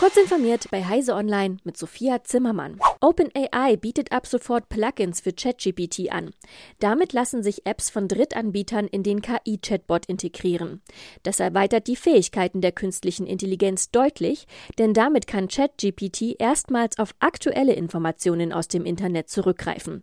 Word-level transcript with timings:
Kurz 0.00 0.16
informiert 0.16 0.70
bei 0.70 0.82
Heise 0.82 1.12
Online 1.14 1.58
mit 1.62 1.76
Sophia 1.76 2.24
Zimmermann. 2.24 2.80
OpenAI 3.02 3.76
bietet 3.76 4.12
ab 4.12 4.26
sofort 4.26 4.70
Plugins 4.70 5.20
für 5.20 5.34
ChatGPT 5.34 6.10
an. 6.10 6.30
Damit 6.78 7.12
lassen 7.12 7.42
sich 7.42 7.66
Apps 7.66 7.90
von 7.90 8.08
Drittanbietern 8.08 8.86
in 8.86 9.02
den 9.02 9.20
KI-Chatbot 9.20 10.06
integrieren. 10.06 10.80
Das 11.22 11.38
erweitert 11.38 11.86
die 11.86 11.96
Fähigkeiten 11.96 12.62
der 12.62 12.72
künstlichen 12.72 13.26
Intelligenz 13.26 13.90
deutlich, 13.90 14.46
denn 14.78 14.94
damit 14.94 15.26
kann 15.26 15.48
ChatGPT 15.48 16.36
erstmals 16.38 16.98
auf 16.98 17.14
aktuelle 17.18 17.74
Informationen 17.74 18.54
aus 18.54 18.68
dem 18.68 18.86
Internet 18.86 19.28
zurückgreifen. 19.28 20.02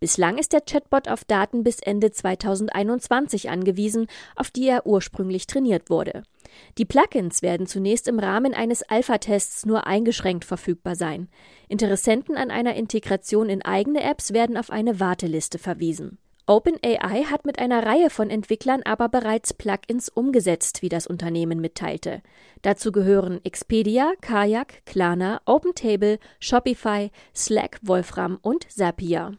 Bislang 0.00 0.38
ist 0.38 0.54
der 0.54 0.62
Chatbot 0.62 1.06
auf 1.06 1.24
Daten 1.24 1.62
bis 1.62 1.78
Ende 1.78 2.10
2021 2.10 3.48
angewiesen, 3.48 4.08
auf 4.34 4.50
die 4.50 4.66
er 4.66 4.86
ursprünglich 4.86 5.46
trainiert 5.46 5.88
wurde. 5.88 6.24
Die 6.78 6.84
Plugins 6.84 7.42
werden 7.42 7.66
zunächst 7.66 8.08
im 8.08 8.18
Rahmen 8.18 8.54
eines 8.54 8.82
Alpha-Tests 8.82 9.66
nur 9.66 9.86
eingeschränkt 9.86 10.44
verfügbar 10.44 10.94
sein. 10.94 11.28
Interessenten 11.68 12.36
an 12.36 12.50
einer 12.50 12.74
Integration 12.74 13.48
in 13.48 13.62
eigene 13.62 14.02
Apps 14.02 14.32
werden 14.32 14.56
auf 14.56 14.70
eine 14.70 15.00
Warteliste 15.00 15.58
verwiesen. 15.58 16.18
OpenAI 16.48 17.24
hat 17.24 17.44
mit 17.44 17.58
einer 17.58 17.84
Reihe 17.84 18.08
von 18.08 18.30
Entwicklern 18.30 18.82
aber 18.84 19.08
bereits 19.08 19.52
Plugins 19.52 20.08
umgesetzt, 20.08 20.80
wie 20.80 20.88
das 20.88 21.08
Unternehmen 21.08 21.60
mitteilte. 21.60 22.22
Dazu 22.62 22.92
gehören 22.92 23.44
Expedia, 23.44 24.12
Kayak, 24.20 24.86
Klarna, 24.86 25.40
OpenTable, 25.44 26.20
Shopify, 26.38 27.10
Slack, 27.34 27.80
Wolfram 27.82 28.38
und 28.42 28.70
Zapier. 28.70 29.32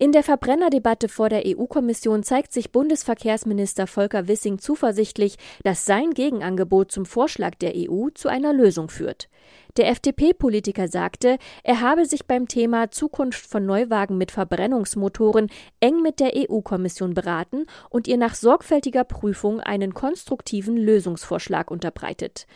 In 0.00 0.12
der 0.12 0.22
Verbrennerdebatte 0.22 1.08
vor 1.08 1.28
der 1.28 1.42
EU-Kommission 1.44 2.22
zeigt 2.22 2.52
sich 2.52 2.70
Bundesverkehrsminister 2.70 3.88
Volker 3.88 4.28
Wissing 4.28 4.60
zuversichtlich, 4.60 5.38
dass 5.64 5.86
sein 5.86 6.10
Gegenangebot 6.10 6.92
zum 6.92 7.04
Vorschlag 7.04 7.56
der 7.56 7.72
EU 7.74 8.10
zu 8.14 8.28
einer 8.28 8.52
Lösung 8.52 8.90
führt. 8.90 9.28
Der 9.76 9.88
FDP-Politiker 9.88 10.88
sagte, 10.88 11.38
er 11.62 11.80
habe 11.80 12.06
sich 12.06 12.26
beim 12.26 12.48
Thema 12.48 12.90
Zukunft 12.90 13.46
von 13.46 13.64
Neuwagen 13.64 14.18
mit 14.18 14.30
Verbrennungsmotoren 14.30 15.50
eng 15.80 16.02
mit 16.02 16.18
der 16.20 16.32
EU-Kommission 16.34 17.14
beraten 17.14 17.66
und 17.90 18.08
ihr 18.08 18.16
nach 18.16 18.34
sorgfältiger 18.34 19.04
Prüfung 19.04 19.60
einen 19.60 19.94
konstruktiven 19.94 20.76
Lösungsvorschlag 20.76 21.70
unterbreitet. 21.70 22.46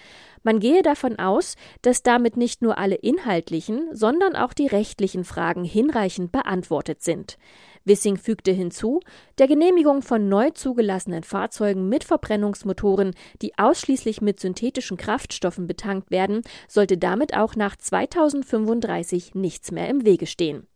Man 0.43 0.59
gehe 0.59 0.83
davon 0.83 1.19
aus, 1.19 1.55
dass 1.83 2.03
damit 2.03 2.37
nicht 2.37 2.63
nur 2.63 2.79
alle 2.79 2.97
inhaltlichen, 2.97 3.89
sondern 3.93 4.35
auch 4.35 4.53
die 4.53 4.67
rechtlichen 4.67 5.25
Fragen 5.25 5.63
hinreichend 5.65 6.33
beantwortet 6.33 7.03
sind. 7.03 7.39
Wissing 7.85 8.17
fügte 8.17 8.53
hinzu, 8.53 9.01
der 9.39 9.49
Genehmigung 9.49 10.03
von 10.03 10.29
neu 10.29 10.51
zugelassenen 10.51 11.25
Fahrzeugen 11.25 11.89
mit 11.89 12.05
Verbrennungsmotoren, 12.05 13.15
die 13.41 13.59
ausschließlich 13.59 14.21
mit 14.21 14.39
synthetischen 14.39 14.97
Kraftstoffen 14.97 15.67
betankt 15.67 16.11
werden, 16.11 16.43
sollte 16.69 16.97
damit 17.03 17.37
auch 17.37 17.57
nach 17.57 17.77
2035 17.77 19.35
nichts 19.35 19.73
mehr 19.73 19.89
im 19.89 20.05
Wege 20.05 20.27
stehen. 20.27 20.67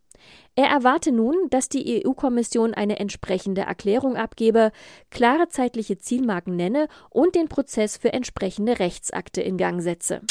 Er 0.55 0.65
erwarte 0.65 1.11
nun, 1.11 1.35
dass 1.51 1.69
die 1.69 2.03
EU-Kommission 2.03 2.73
eine 2.73 2.99
entsprechende 2.99 3.61
Erklärung 3.61 4.15
abgebe, 4.15 4.71
klare 5.11 5.49
zeitliche 5.49 5.99
Zielmarken 5.99 6.55
nenne 6.55 6.87
und 7.09 7.35
den 7.35 7.47
Prozess 7.47 7.95
für 7.97 8.11
entsprechende 8.11 8.79
Rechtsakte 8.79 9.41
in 9.41 9.57
Gang 9.57 9.81
setze. 9.81 10.21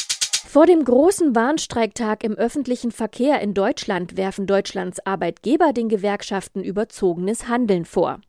Vor 0.49 0.67
dem 0.67 0.85
großen 0.85 1.35
Warnstreiktag 1.35 2.25
im 2.25 2.35
öffentlichen 2.35 2.91
Verkehr 2.91 3.41
in 3.41 3.53
Deutschland 3.53 4.17
werfen 4.17 4.47
Deutschlands 4.47 5.05
Arbeitgeber 5.05 5.73
den 5.73 5.89
Gewerkschaften 5.89 6.65
überzogenes 6.65 7.49
Handeln 7.49 7.85
vor. 7.85 8.21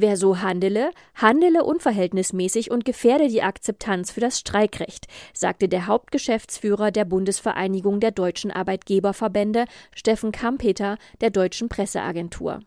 Wer 0.00 0.16
so 0.16 0.40
handele, 0.40 0.92
handele 1.16 1.64
unverhältnismäßig 1.64 2.70
und 2.70 2.84
gefährde 2.84 3.26
die 3.26 3.42
Akzeptanz 3.42 4.12
für 4.12 4.20
das 4.20 4.38
Streikrecht, 4.38 5.08
sagte 5.34 5.68
der 5.68 5.88
Hauptgeschäftsführer 5.88 6.92
der 6.92 7.04
Bundesvereinigung 7.04 7.98
der 7.98 8.12
deutschen 8.12 8.52
Arbeitgeberverbände, 8.52 9.64
Steffen 9.92 10.30
Kampeter, 10.30 10.98
der 11.20 11.30
deutschen 11.30 11.68
Presseagentur. 11.68 12.60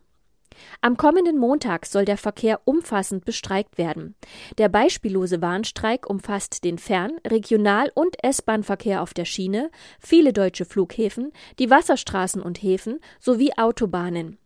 Am 0.82 0.98
kommenden 0.98 1.38
Montag 1.38 1.86
soll 1.86 2.04
der 2.04 2.18
Verkehr 2.18 2.60
umfassend 2.66 3.24
bestreikt 3.24 3.78
werden. 3.78 4.14
Der 4.58 4.68
beispiellose 4.68 5.40
Warnstreik 5.40 6.10
umfasst 6.10 6.64
den 6.64 6.76
Fern-, 6.76 7.18
Regional- 7.26 7.92
und 7.94 8.22
S-Bahn-Verkehr 8.22 9.00
auf 9.00 9.14
der 9.14 9.24
Schiene, 9.24 9.70
viele 9.98 10.34
deutsche 10.34 10.66
Flughäfen, 10.66 11.32
die 11.58 11.70
Wasserstraßen 11.70 12.42
und 12.42 12.62
Häfen 12.62 13.00
sowie 13.20 13.52
Autobahnen. 13.56 14.36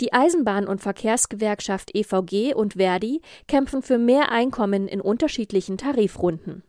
Die 0.00 0.12
Eisenbahn- 0.12 0.66
und 0.66 0.80
Verkehrsgewerkschaft 0.80 1.94
EVG 1.94 2.54
und 2.54 2.74
Verdi 2.74 3.20
kämpfen 3.48 3.82
für 3.82 3.98
mehr 3.98 4.30
Einkommen 4.30 4.88
in 4.88 5.00
unterschiedlichen 5.00 5.78
Tarifrunden. 5.78 6.62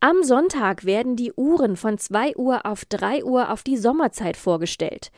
Am 0.00 0.24
Sonntag 0.24 0.84
werden 0.84 1.14
die 1.14 1.32
Uhren 1.32 1.76
von 1.76 1.96
2 1.96 2.36
Uhr 2.36 2.66
auf 2.66 2.84
3 2.86 3.22
Uhr 3.22 3.50
auf 3.52 3.62
die 3.62 3.76
Sommerzeit 3.76 4.36
vorgestellt. 4.36 5.12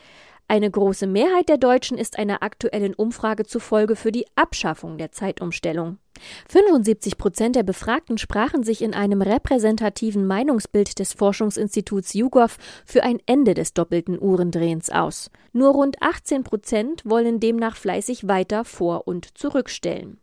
Eine 0.47 0.71
große 0.71 1.07
Mehrheit 1.07 1.49
der 1.49 1.57
Deutschen 1.57 1.97
ist 1.97 2.19
einer 2.19 2.43
aktuellen 2.43 2.95
Umfrage 2.95 3.45
zufolge 3.45 3.97
für 3.97 4.13
die 4.13 4.27
Abschaffung 4.37 4.99
der 4.99 5.11
Zeitumstellung. 5.11 5.99
75 6.49 7.17
Prozent 7.17 7.57
der 7.57 7.63
Befragten 7.63 8.19
sprachen 8.19 8.63
sich 8.63 8.83
in 8.83 8.95
einem 8.95 9.23
repräsentativen 9.23 10.27
Meinungsbild 10.27 10.99
des 10.99 11.15
Forschungsinstituts 11.15 12.13
YouGov 12.13 12.59
für 12.85 13.03
ein 13.03 13.21
Ende 13.27 13.55
des 13.55 13.73
doppelten 13.73 14.21
Uhrendrehens 14.21 14.91
aus. 14.91 15.31
Nur 15.53 15.73
rund 15.73 16.01
18 16.03 16.45
Prozent 16.45 17.03
wollen 17.05 17.41
demnach 17.41 17.77
fleißig 17.77 18.29
weiter 18.29 18.65
vor- 18.65 19.09
und 19.09 19.37
zurückstellen. 19.37 20.21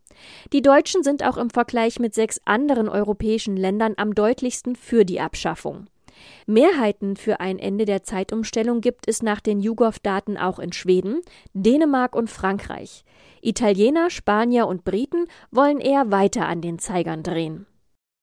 Die 0.54 0.62
Deutschen 0.62 1.04
sind 1.04 1.26
auch 1.26 1.38
im 1.38 1.50
Vergleich 1.50 2.00
mit 2.00 2.14
sechs 2.14 2.40
anderen 2.46 2.88
europäischen 2.88 3.58
Ländern 3.58 3.96
am 3.98 4.14
deutlichsten 4.14 4.76
für 4.76 5.04
die 5.04 5.20
Abschaffung. 5.20 5.88
Mehrheiten 6.46 7.16
für 7.16 7.40
ein 7.40 7.59
Ende 7.59 7.86
der 7.86 8.04
Zeitumstellung 8.04 8.82
gibt 8.82 9.08
es 9.08 9.22
nach 9.22 9.40
den 9.40 9.59
YouGov-Daten 9.59 10.38
auch 10.38 10.59
in 10.59 10.74
Schweden, 10.74 11.22
Dänemark 11.54 12.16
und 12.16 12.30
Frankreich. 12.30 13.04
Italiener, 13.42 14.09
Spanier 14.09 14.68
und 14.68 14.84
Briten 14.84 15.26
wollen 15.52 15.80
eher 15.80 16.12
weiter 16.12 16.48
an 16.48 16.62
den 16.62 16.80
Zeigern 16.80 17.24
drehen. 17.24 17.66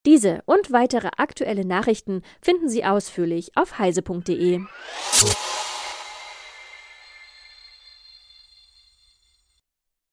Diese 0.05 0.41
und 0.45 0.71
weitere 0.71 1.09
aktuelle 1.17 1.65
Nachrichten 1.65 2.21
finden 2.41 2.69
Sie 2.69 2.85
ausführlich 2.85 3.51
auf 3.55 3.79
heise.de. 3.79 4.61